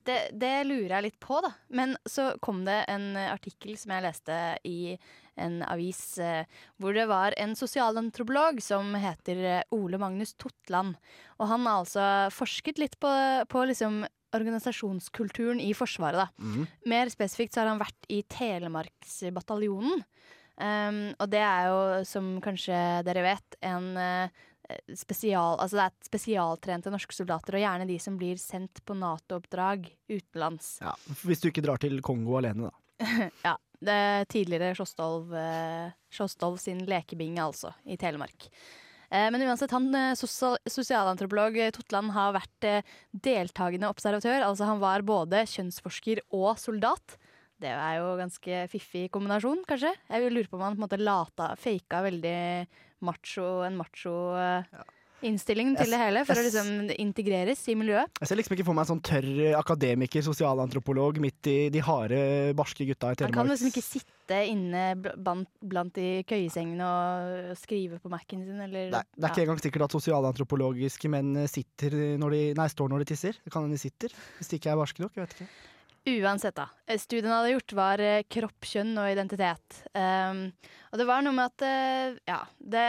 [0.07, 1.51] Det, det lurer jeg litt på, da.
[1.75, 4.95] Men så kom det en artikkel som jeg leste i
[5.37, 6.47] en avis, eh,
[6.81, 10.95] hvor det var en sosialantropolog som heter eh, Ole Magnus Totland.
[11.41, 13.11] Og han har altså forsket litt på,
[13.51, 16.29] på liksom organisasjonskulturen i Forsvaret, da.
[16.43, 16.67] Mhm.
[16.91, 20.05] Mer spesifikt så har han vært i Telemarksbataljonen.
[20.57, 24.45] Um, og det er jo, som kanskje dere vet, en uh,
[24.97, 25.59] spesial...
[25.61, 30.79] Altså det er spesialtrente norske soldater, og gjerne de som blir sendt på Nato-oppdrag utenlands.
[30.81, 30.97] Ja,
[31.29, 33.07] hvis du ikke drar til Kongo alene, da.
[33.49, 33.57] ja.
[33.77, 38.49] Det er tidligere Sjåstolv, uh, Sjåstolv sin lekebinge, altså, i Telemark.
[39.11, 42.69] Eh, men uansett, han eh, sosialantropolog eh, Totland har vært
[43.13, 44.43] deltakende observatør.
[44.49, 47.19] Altså han var både kjønnsforsker og soldat.
[47.57, 49.95] Det er jo ganske fiffig kombinasjon, kanskje.
[50.11, 52.41] Jeg lurer på om han på en måte lata, faka veldig
[53.07, 54.83] macho, en macho ja.
[55.25, 58.21] innstilling til Jeg det hele, for å jeg liksom integreres i miljøet.
[58.21, 62.21] Jeg ser liksom ikke for meg en sånn tørr akademiker, sosialantropolog, midt i de harde,
[62.61, 63.41] barske gutta i Telemark.
[63.41, 64.16] Han kan liksom ikke sitte
[64.51, 69.35] inne blant, blant i køyesengene og skrive på Mac-en sin, eller Det er, det er
[69.35, 73.39] ikke engang sikkert at sosialantropologiske menn sitter når de, nei, står når de tisser.
[73.45, 75.17] Det kan hende de sitter, hvis de ikke er barske nok.
[75.17, 75.51] Jeg vet ikke.
[76.07, 76.69] Uansett, da.
[76.87, 79.81] Eh, Studien hadde gjort, var eh, kropp, kjønn og identitet.
[79.91, 80.45] Um,
[80.93, 82.85] og det var noe med at eh, Ja, det,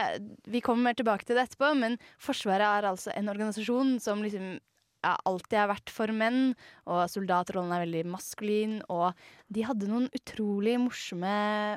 [0.46, 4.60] vi kommer mer tilbake til det etterpå, men Forsvaret er altså en organisasjon som liksom
[5.04, 6.54] ja, alltid har vært for menn,
[6.90, 8.78] og soldatrollen er veldig maskulin.
[8.94, 9.18] Og
[9.54, 11.34] de hadde noen utrolig morsomme,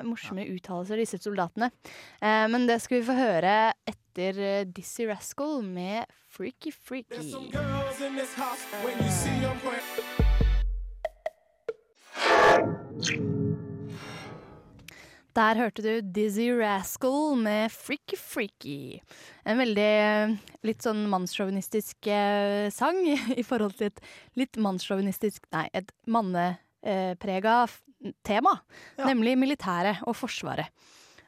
[0.07, 1.71] morsomme uttalelser, disse soldatene.
[2.21, 3.55] Eh, men det skal vi få høre
[3.89, 7.21] etter eh, Dizzie Rascal med Freaky Freaky.
[8.81, 8.97] When
[13.03, 13.40] you.
[15.31, 18.79] Der hørte du Dizzy Rascal med Freaky Freaky.
[19.47, 20.33] En veldig eh,
[20.67, 22.99] litt sånn mannssjåvinistisk eh, sang
[23.39, 24.01] i forhold til et
[24.41, 27.79] litt mannssjåvinistisk Nei, et manneprega f-
[28.27, 28.57] tema.
[28.99, 30.67] Nemlig militæret og Forsvaret.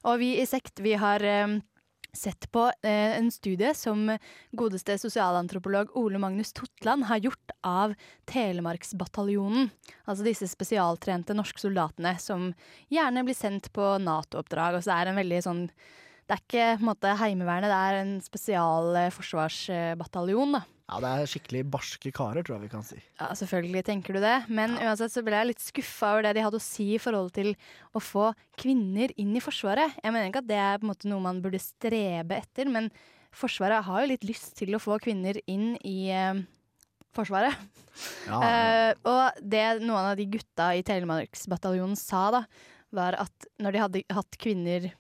[0.04, 1.56] Og vi i Sekt, vi har eh,
[2.14, 4.06] sett på eh, en studie som
[4.52, 7.96] godeste sosialantropolog Ole Magnus Totland har gjort av
[8.30, 9.72] Telemarksbataljonen.
[10.06, 12.52] Altså disse spesialtrente norske soldatene som
[12.94, 14.78] gjerne blir sendt på Nato-oppdrag.
[14.78, 15.66] Og så er det en veldig sånn
[16.24, 20.64] Det er ikke på en måte Heimevernet, det er en spesial eh, forsvarsbataljon, da.
[20.84, 22.98] Ja, det er skikkelig barske karer, tror jeg vi kan si.
[23.16, 26.44] Ja, selvfølgelig tenker du det, men uansett så ble jeg litt skuffa over det de
[26.44, 27.54] hadde å si i forhold til
[27.96, 28.26] å få
[28.60, 29.96] kvinner inn i Forsvaret.
[30.04, 32.92] Jeg mener ikke at det er på en måte noe man burde strebe etter, men
[33.34, 36.44] Forsvaret har jo litt lyst til å få kvinner inn i eh,
[37.16, 37.56] Forsvaret.
[38.26, 42.44] Ja, uh, og det noen av de gutta i Telemarksbataljonen sa, da,
[42.94, 44.92] var at når de hadde hatt kvinner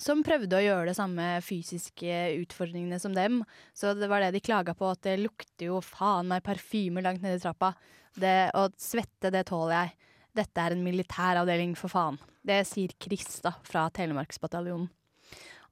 [0.00, 3.42] som prøvde å gjøre det samme fysiske utfordringene som dem.
[3.76, 7.22] Så det var det de klaga på, at det lukter jo faen meg parfyme langt
[7.22, 7.74] nede i trappa.
[8.14, 9.94] Det, å svette, det tåler jeg.
[10.34, 12.18] Dette er en militæravdeling, for faen.
[12.44, 14.90] Det sier Chris da, fra Telemarksbataljonen.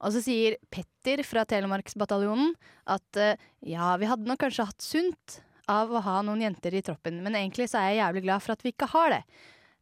[0.03, 2.51] Og så sier Petter fra Telemarksbataljonen
[2.91, 3.39] at eh,
[3.71, 5.39] ja, vi hadde nok kanskje hatt sunt
[5.71, 8.55] av å ha noen jenter i troppen, men egentlig så er jeg jævlig glad for
[8.55, 9.21] at vi ikke har det.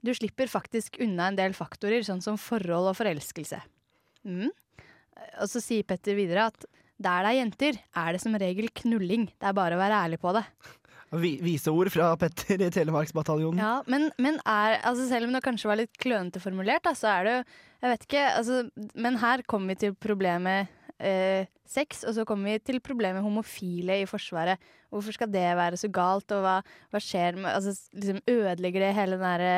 [0.06, 3.62] Du slipper faktisk unna en del faktorer, sånn som forhold og forelskelse.
[4.28, 4.52] Mm.
[5.42, 6.68] Og så sier Petter videre at
[7.02, 9.26] der det er jenter, er det som regel knulling.
[9.34, 10.44] Det er bare å være ærlig på det.
[11.12, 13.60] Vise Viseord fra Petter i Telemarksbataljonen.
[13.60, 17.10] Ja, men, men er, altså selv om det kanskje var litt klønete formulert, da, så
[17.12, 17.42] er det jo
[17.82, 18.58] Jeg vet ikke, altså,
[18.94, 20.70] men her kommer vi til problemet
[21.02, 24.62] eh, sex, og så kommer vi til problemet homofile i Forsvaret.
[24.94, 26.60] Hvorfor skal det være så galt, og hva,
[26.94, 29.56] hva skjer med altså, liksom Ødelegger det hele den derre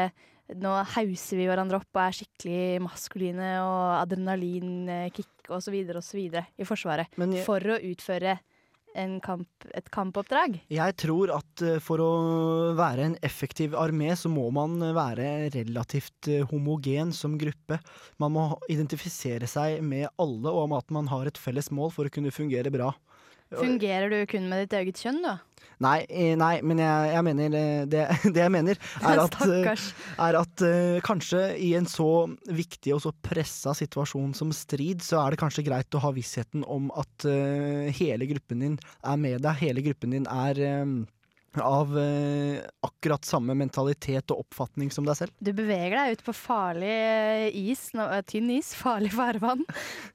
[0.60, 5.78] Nå hauser vi hverandre opp og er skikkelig maskuline og adrenalinkick osv.
[5.96, 6.20] osv.
[6.60, 7.08] i Forsvaret.
[7.18, 8.40] Jeg- For å utføre
[8.96, 10.60] en kamp, et kampoppdrag.
[10.70, 16.28] Jeg tror at eh, for å være en effektiv armé, så må man være relativt
[16.28, 17.80] eh, homogen som gruppe.
[18.20, 22.06] Man må identifisere seg med alle, og om at man har et felles mål for
[22.06, 22.94] å kunne fungere bra.
[23.60, 25.40] Fungerer du kun med ditt eget kjønn, da?
[25.84, 28.04] Nei, eh, nei men jeg, jeg mener eh, det,
[28.36, 29.88] det jeg mener, er at, eh,
[30.28, 35.24] er at uh, kanskje i en så viktig og så pressa situasjon som strid, så
[35.24, 39.44] er det kanskje greit å ha vissheten om at uh, hele gruppen din er med
[39.44, 39.60] deg.
[39.64, 40.86] Hele gruppen din er eh,
[41.62, 45.32] av eh, akkurat samme mentalitet og oppfatning som deg selv.
[45.44, 49.62] Du beveger deg ut på farlig eh, is, nå- eh, tynn is, farlig farvann.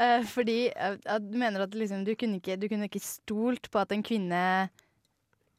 [0.00, 3.78] Eh, fordi at du mener at liksom, du, kunne ikke, du kunne ikke stolt på
[3.84, 4.42] at en kvinne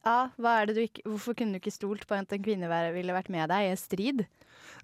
[0.04, 2.68] Ja, hva er det du ikke Hvorfor kunne du ikke stolt på at en kvinne
[2.70, 4.22] være- ville vært med deg i en strid?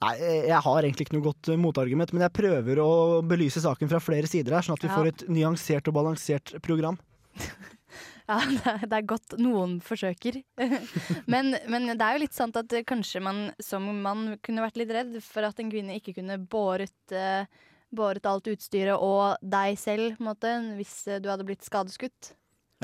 [0.02, 2.90] Nei, jeg har egentlig ikke noe godt motargument, men jeg prøver å
[3.24, 4.96] belyse saken fra flere sider her, sånn at vi Ja.
[4.98, 6.98] får et nyansert og balansert program.
[8.26, 8.40] Ja,
[8.82, 10.40] det er, godt noen forsøker.
[11.32, 14.92] men, men det er jo litt sant at kanskje man som mann kunne vært litt
[14.94, 17.46] redd for at en kvinne ikke kunne båret, eh,
[17.94, 22.34] båret alt utstyret og deg selv, måte, hvis eh, du hadde blitt skadeskutt.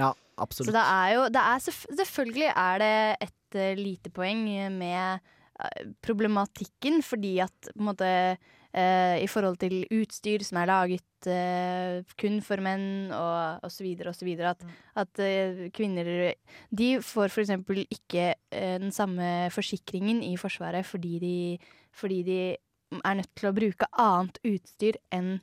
[0.00, 0.70] Ja, absolutt.
[0.70, 1.64] Så det er jo det er
[2.00, 2.94] Selvfølgelig er det
[3.28, 4.46] et eh, lite poeng
[4.78, 5.30] med
[6.02, 8.08] problematikken, fordi at på en måte
[8.72, 14.48] i forhold til utstyr som er laget eh, kun for menn, og, osv., så videre
[14.48, 14.64] og at,
[14.96, 16.34] at eh, kvinner
[16.70, 21.58] De får for eksempel ikke eh, den samme forsikringen i Forsvaret fordi de,
[21.92, 22.56] fordi de
[23.04, 25.40] er nødt til å bruke annet utstyr enn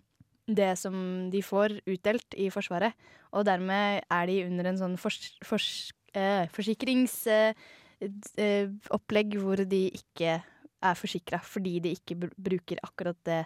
[0.50, 2.94] det som de får utdelt i Forsvaret.
[3.32, 10.42] Og dermed er de under en sånn fors, fors, eh, forsikringsopplegg hvor de ikke
[10.82, 13.44] er forsikra fordi de ikke bruker akkurat det,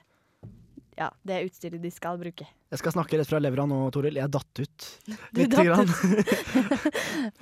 [0.97, 2.45] ja, det utstyret de skal bruke.
[2.73, 4.15] Jeg skal snakke rett fra levra nå, Toril.
[4.17, 4.85] Jeg datt ut.
[5.05, 5.91] Du Lite datt grann.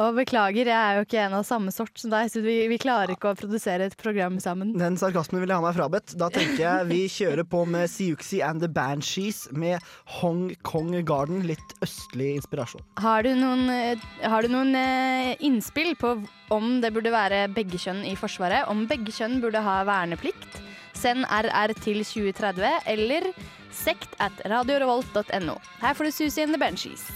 [0.03, 2.79] Og beklager, jeg er jo ikke en av samme sort som deg, så vi, vi
[2.81, 4.73] klarer ikke å produsere et program sammen.
[4.79, 6.17] Den sarkasmen vil jeg ha meg frabedt.
[6.19, 9.79] Da tenker jeg vi kjører på med Siuxi and the Banshees med
[10.19, 11.45] Hong Kong Garden.
[11.47, 12.83] Litt østlig inspirasjon.
[12.99, 13.71] Har du noen,
[14.19, 16.17] har du noen eh, innspill på
[16.51, 18.67] om det burde være begge kjønn i Forsvaret?
[18.67, 20.59] Om begge kjønn burde ha verneplikt?
[21.01, 23.31] Send RR til 2030 eller
[23.73, 25.55] sekt at radiorevolt.no.
[25.81, 27.07] Her får du Susie and the Banshees.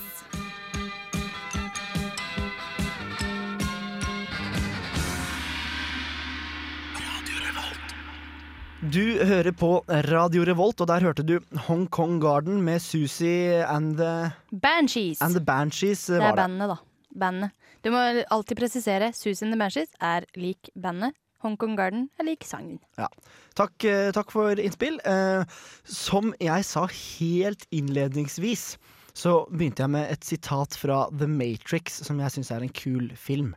[8.85, 13.97] Du hører på Radio Revolt, og der hørte du Hong Kong Garden med Susie and
[13.97, 15.21] the Banshees.
[15.21, 16.05] And the Banshees.
[16.05, 16.75] Det er bandet, da.
[17.19, 17.49] Bandet.
[17.83, 19.11] Du må alltid presisere.
[19.13, 21.17] Susie and the Banshees er lik bandet.
[21.45, 22.79] Hong Kong Garden er lik sangen.
[22.99, 23.07] Ja.
[23.55, 24.99] Takk, eh, takk for innspill.
[25.05, 25.45] Eh,
[25.85, 28.75] som jeg sa helt innledningsvis,
[29.15, 33.13] så begynte jeg med et sitat fra The Matrix, som jeg syns er en kul
[33.15, 33.53] film.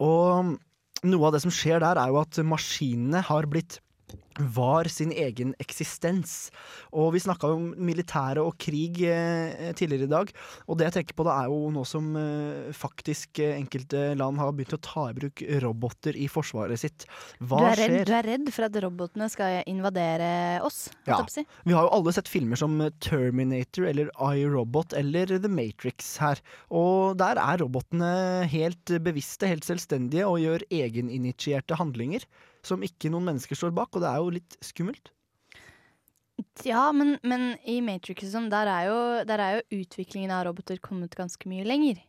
[0.00, 0.56] Og
[1.06, 3.78] noe av det som skjer der, er jo at maskinene har blitt
[4.40, 6.50] var sin egen eksistens.
[6.96, 10.32] Og vi snakka om militære og krig eh, tidligere i dag.
[10.66, 14.40] Og det jeg tenker på da er jo nå som eh, faktisk eh, enkelte land
[14.40, 17.06] har begynt å ta i bruk roboter i forsvaret sitt.
[17.40, 18.08] Hva Du er, redd, skjer?
[18.08, 20.30] du er redd for at robotene skal invadere
[20.66, 20.86] oss?
[21.08, 21.20] Ja.
[21.30, 21.44] si.
[21.66, 26.40] Vi har jo alle sett filmer som Terminator eller iRobot eller The Matrix her.
[26.72, 28.12] Og der er robotene
[28.50, 32.24] helt bevisste, helt selvstendige og gjør egeninitierte handlinger
[32.66, 35.10] som ikke noen mennesker står bak, og det er jo litt skummelt.
[36.64, 41.14] Ja, men, men i Matrix der, er jo- der er jo utviklingen av roboter kommet
[41.16, 42.00] ganske mye lenger.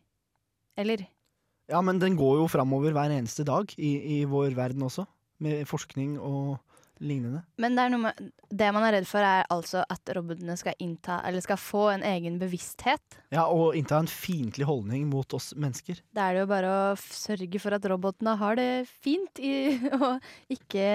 [0.76, 1.06] Eller?
[1.68, 5.06] Ja, men den går jo framover hver eneste dag i, i vår verden også,
[5.38, 6.58] med forskning og
[7.00, 7.42] lignende.
[7.56, 11.44] Men det, med, det man er redd for, er altså at robotene skal innta, eller
[11.44, 13.18] skal få en egen bevissthet.
[13.34, 16.02] Ja, og innta en fiendtlig holdning mot oss mennesker.
[16.14, 20.22] Da er det jo bare å sørge for at robotene har det fint, i, og
[20.52, 20.86] ikke,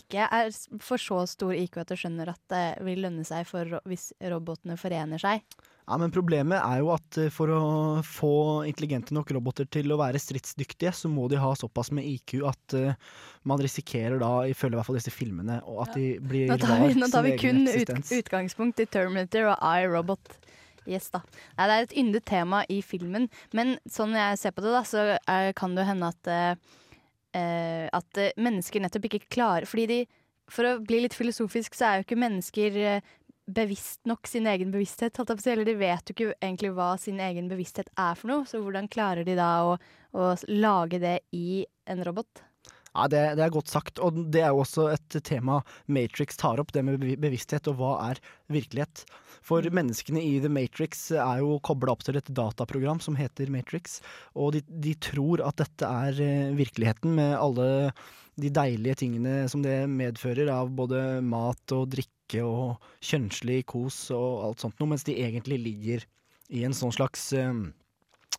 [0.00, 0.52] ikke er
[0.84, 4.78] for så stor IQ at de skjønner at det vil lønne seg for, hvis robotene
[4.80, 5.44] forener seg.
[5.90, 7.62] Ja, men Problemet er jo at eh, for å
[8.06, 8.34] få
[8.68, 12.76] intelligente nok roboter til å være stridsdyktige, så må de ha såpass med IQ at
[12.78, 13.16] uh,
[13.50, 16.84] man risikerer da, ifølge i hvert fall disse filmene, og at de blir Nå tar
[16.84, 20.38] vi, nå tar vi kun ut, utgangspunkt i Terminator og iRobot.
[20.86, 21.24] Yes, da.
[21.58, 23.26] Nei, det er et yndet tema i filmen,
[23.56, 26.78] men sånn jeg ser på det, da, så er, kan det jo hende at, eh,
[27.36, 29.98] eh, at eh, mennesker nettopp ikke klarer Fordi de,
[30.50, 33.12] for å bli litt filosofisk, så er jo ikke mennesker eh,
[33.54, 35.18] bevisst nok sin egen bevissthet.
[35.20, 38.90] Eller de vet jo ikke egentlig hva sin egen bevissthet er for noe, så hvordan
[38.90, 39.74] klarer de da å,
[40.14, 42.44] å lage det i en robot?
[42.90, 46.58] Ja, det, det er godt sagt, og det er jo også et tema Matrix tar
[46.58, 49.04] opp, det med bevissthet og hva er virkelighet.
[49.46, 54.00] For menneskene i The Matrix er jo kobla opp til et dataprogram som heter Matrix,
[54.34, 57.68] og de, de tror at dette er eh, virkeligheten med alle
[58.40, 64.46] de deilige tingene som det medfører av både mat og drikke og kjønnslig kos og
[64.46, 66.06] alt sånt noe, mens de egentlig ligger
[66.54, 67.52] i en sånn slags eh,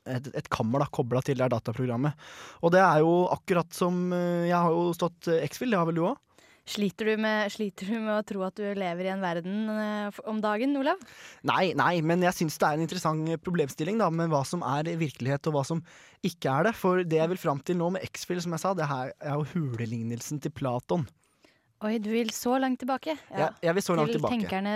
[0.07, 2.17] et, et kammer da, kobla til det dataprogrammet.
[2.63, 5.89] Og det er jo akkurat som eh, Jeg har jo stått eh, X-Fill, det har
[5.89, 6.19] vel du òg?
[6.71, 9.65] Sliter du, med, sliter du med å tro at du lever i en verden
[10.29, 11.01] om dagen, Olav?
[11.49, 14.91] Nei, nei, men jeg syns det er en interessant problemstilling da, med hva som er
[15.01, 15.81] virkelighet og hva som
[16.21, 16.75] ikke er det.
[16.77, 19.41] For det jeg vil fram til nå med X-Fill, som jeg sa, det her er
[19.41, 21.09] jo hulelignelsen til Platon.
[21.81, 23.15] Oi, du vil så langt tilbake?
[23.33, 24.37] Ja, jeg vil så langt Til tilbake.
[24.37, 24.73] tenkerne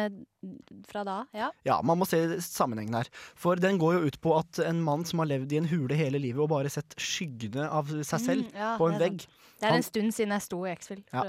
[0.89, 1.51] fra da, ja.
[1.67, 3.09] Ja, man må se sammenhengen her.
[3.37, 5.93] For den går jo ut på at en mann som har levd i en hule
[5.99, 9.19] hele livet og bare sett skyggene av seg selv Mm, ja, på en det vegg
[9.21, 9.41] sant.
[9.55, 11.23] Det er han- en stund siden jeg sto i X-Fill, Ja.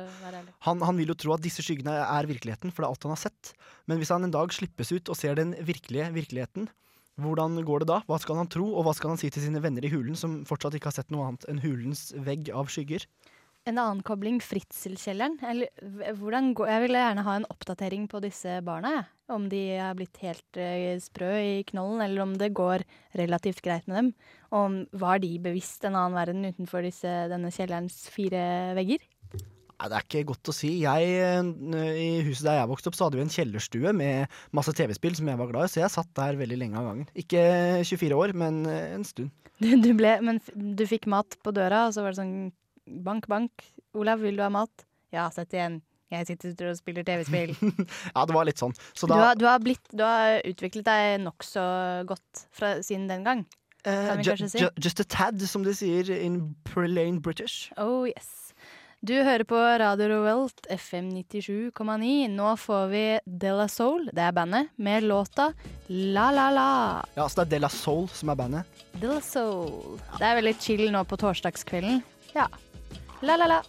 [0.66, 3.12] Han, han vil jo tro at disse skyggene er virkeligheten, for det er alt han
[3.12, 3.52] har sett.
[3.86, 6.68] Men hvis han en dag slippes ut og ser den virkelige virkeligheten,
[7.20, 8.00] hvordan går det da?
[8.08, 10.44] Hva skal han tro, og hva skal han si til sine venner i hulen, som
[10.44, 13.06] fortsatt ikke har sett noe annet enn hulens vegg av skygger?
[13.66, 15.40] En annen kobling, Fritzelkjelleren.
[15.42, 15.70] Eller,
[16.14, 18.92] hvordan går, jeg vil gjerne ha en oppdatering på disse barna.
[19.00, 19.04] Ja.
[19.34, 22.84] Om de er blitt helt eh, sprø i knollen, eller om det går
[23.18, 24.10] relativt greit med dem.
[24.52, 28.44] Og om var de bevisst en annen verden utenfor disse, denne kjellerens fire
[28.78, 29.02] vegger?
[29.34, 30.70] Nei, Det er ikke godt å si.
[30.84, 34.76] Jeg, eh, I huset der jeg vokste opp, så hadde vi en kjellerstue med masse
[34.78, 37.10] TV-spill som jeg var glad i, så jeg satt der veldig lenge av gangen.
[37.18, 37.42] Ikke
[37.82, 39.34] 24 år, men eh, en stund.
[39.58, 42.54] Du, du ble, men du fikk mat på døra, og så var det sånn
[42.86, 43.50] bank, bank.
[43.94, 44.84] Olav, vil du ha mat?
[45.14, 45.80] Ja, sett igjen.
[46.12, 47.54] Jeg sitter og spiller TV-spill.
[48.14, 48.74] Ja, det var litt sånn.
[48.94, 51.64] Så Du, har, du, har blitt, du har utviklet deg nokså
[52.06, 53.42] godt fra, siden den gang.
[53.84, 54.58] eh, Kan vi kanskje si?
[54.62, 57.72] ju- Just a tad, som de sier in plain British.
[57.76, 58.32] Oh yes.
[59.06, 62.30] Du hører på Radio Revolt FM 97,9.
[62.32, 65.50] Nå får vi De La Soul, det er bandet, med låta
[65.88, 66.68] La La La.
[67.18, 68.64] Ja, så det er De La Soul som er bandet.
[68.96, 69.98] De La Soul.
[70.16, 72.00] Det er veldig chill nå på torsdagskvelden.
[72.34, 72.46] Ja.
[73.20, 73.62] La La La.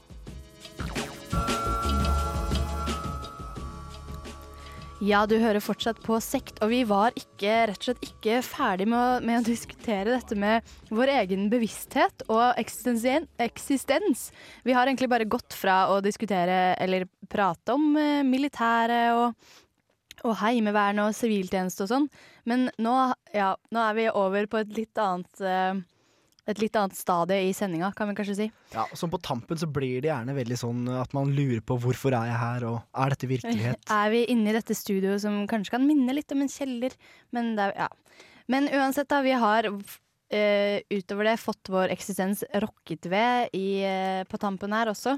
[4.99, 8.87] Ja, du hører fortsatt på Sekt, og vi var ikke, rett og slett ikke ferdig
[8.89, 14.25] med å, med å diskutere dette med vår egen bevissthet og eksistens.
[14.65, 19.53] Vi har egentlig bare gått fra å diskutere eller prate om eh, militæret og,
[20.25, 22.09] og heimevern og siviltjeneste og sånn,
[22.49, 22.97] men nå,
[23.37, 25.85] ja, nå er vi over på et litt annet eh,
[26.47, 28.47] et litt annet stadie i sendinga, kan vi kanskje si.
[28.73, 32.15] Ja, Som på tampen så blir det gjerne veldig sånn at man lurer på hvorfor
[32.15, 33.83] er jeg her, og er dette virkelighet?
[33.97, 36.95] Er vi inne i dette studioet som kanskje kan minne litt om en kjeller,
[37.35, 38.25] men det er, ja.
[38.47, 39.71] Men uansett, da, vi har
[40.27, 45.13] Uh, utover det fått vår eksistens rokket ved i, uh, på tampen her også.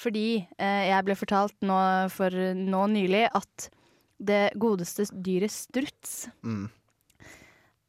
[0.00, 1.76] Fordi uh, jeg ble fortalt nå
[2.08, 3.66] for nå nylig at
[4.16, 6.70] det godeste dyret struts Mm.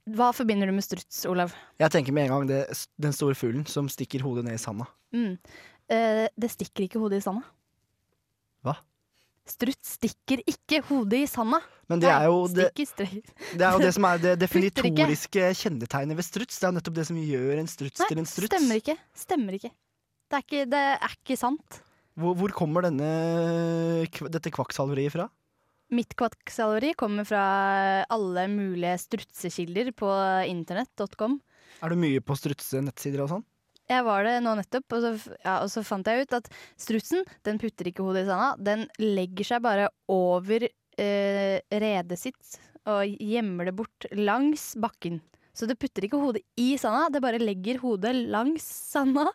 [0.09, 1.53] Hva forbinder du med struts, Olav?
[1.77, 2.61] Jeg tenker med en gang det,
[3.01, 4.87] den store fuglen som stikker hodet ned i sanda.
[5.13, 5.35] Mm.
[5.93, 7.45] Eh, det stikker ikke hodet i sanda.
[8.65, 8.79] Hva?
[9.49, 11.61] Struts stikker ikke hodet i sanda.
[11.91, 16.25] Men det er jo det, det, er jo det som er det definitoriske kjennetegnet ved
[16.25, 16.57] struts.
[16.57, 18.55] Det er nettopp det som gjør en struts til en struts.
[18.55, 18.97] Stemmer ikke.
[19.25, 19.73] Stemmer ikke.
[20.31, 21.81] Det er ikke, det er ikke sant.
[22.17, 23.11] Hvor, hvor kommer denne,
[24.33, 25.29] dette kvakksalveriet fra?
[25.91, 27.45] Mitt kvakksalveri kommer fra
[28.07, 30.07] alle mulige strutsekilder på
[30.47, 31.39] internett.com.
[31.83, 33.43] Er du mye på strutse nettsider og sånn?
[33.91, 36.47] Jeg var det nå nettopp, og så, ja, og så fant jeg ut at
[36.79, 38.53] strutsen den putter ikke hodet i sanda.
[38.55, 42.55] Den legger seg bare over eh, redet sitt
[42.87, 45.19] og gjemmer det bort langs bakken.
[45.51, 49.27] Så det putter ikke hodet i sanda, det bare legger hodet langs sanda,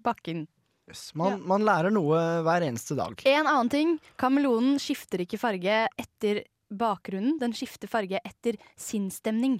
[0.00, 0.46] bakken.
[0.92, 1.10] Yes.
[1.16, 3.16] Man, man lærer noe hver eneste dag.
[3.28, 9.58] En annen ting, kameleonen skifter ikke farge etter bakgrunnen, den skifter farge etter sinnsstemning.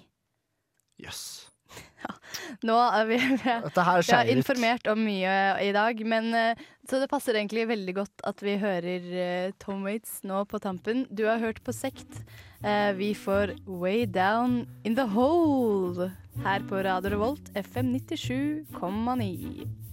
[1.00, 1.48] Jøss.
[2.68, 7.00] Nå er vi, vi, er, vi er informert om mye i dag, men eh, så
[7.00, 11.06] det passer egentlig veldig godt at vi hører eh, Tom Waits nå på tampen.
[11.10, 12.20] Du har hørt på Sekt.
[12.60, 16.10] Eh, vi får Way Down In The Hole
[16.44, 19.91] her på Radio Revolt, FM 97,9.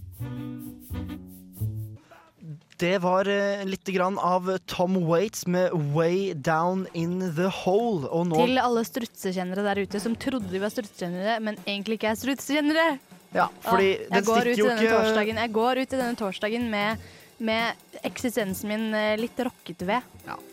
[2.80, 8.08] Det var eh, litt av Tom Waits med 'Way Down In The Hole'.
[8.32, 12.98] Til alle strutsekjennere der ute som trodde de var strutsekjennere, men egentlig ikke er strutsekjennere.
[13.34, 16.98] Ja, fordi Åh, den stikker jo ikke- torsdagen, jeg går ut i denne torsdagen med,
[17.38, 20.02] med eksistensen min eh, litt rokket ved.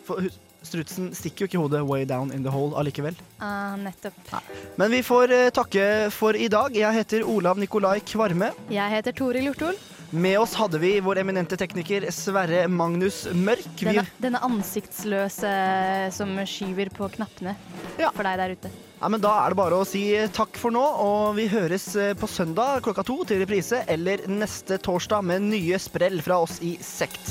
[0.04, 3.16] For hus- strutsen stikker jo ikke hodet 'way down in the hole' allikevel.
[3.40, 4.14] Ah, nettopp.
[4.78, 6.74] Men vi får eh, takke for i dag.
[6.76, 8.52] Jeg heter Olav Nikolai Kvarme.
[8.70, 9.76] Jeg heter Toril Hjortol.
[10.12, 13.66] Med oss hadde vi vår eminente tekniker Sverre Magnus Mørk.
[13.76, 15.52] Vi, Denne, denne ansiktsløse
[16.16, 17.56] som skyver på knappene
[18.00, 18.12] Ja.
[18.16, 18.72] for deg der ute.
[19.02, 22.14] ja, men da er det bare å si takk for nå, og vi høres eh,
[22.14, 26.78] på søndag klokka to til reprise, eller neste torsdag med nye sprell fra oss i
[26.82, 27.28] Sekt.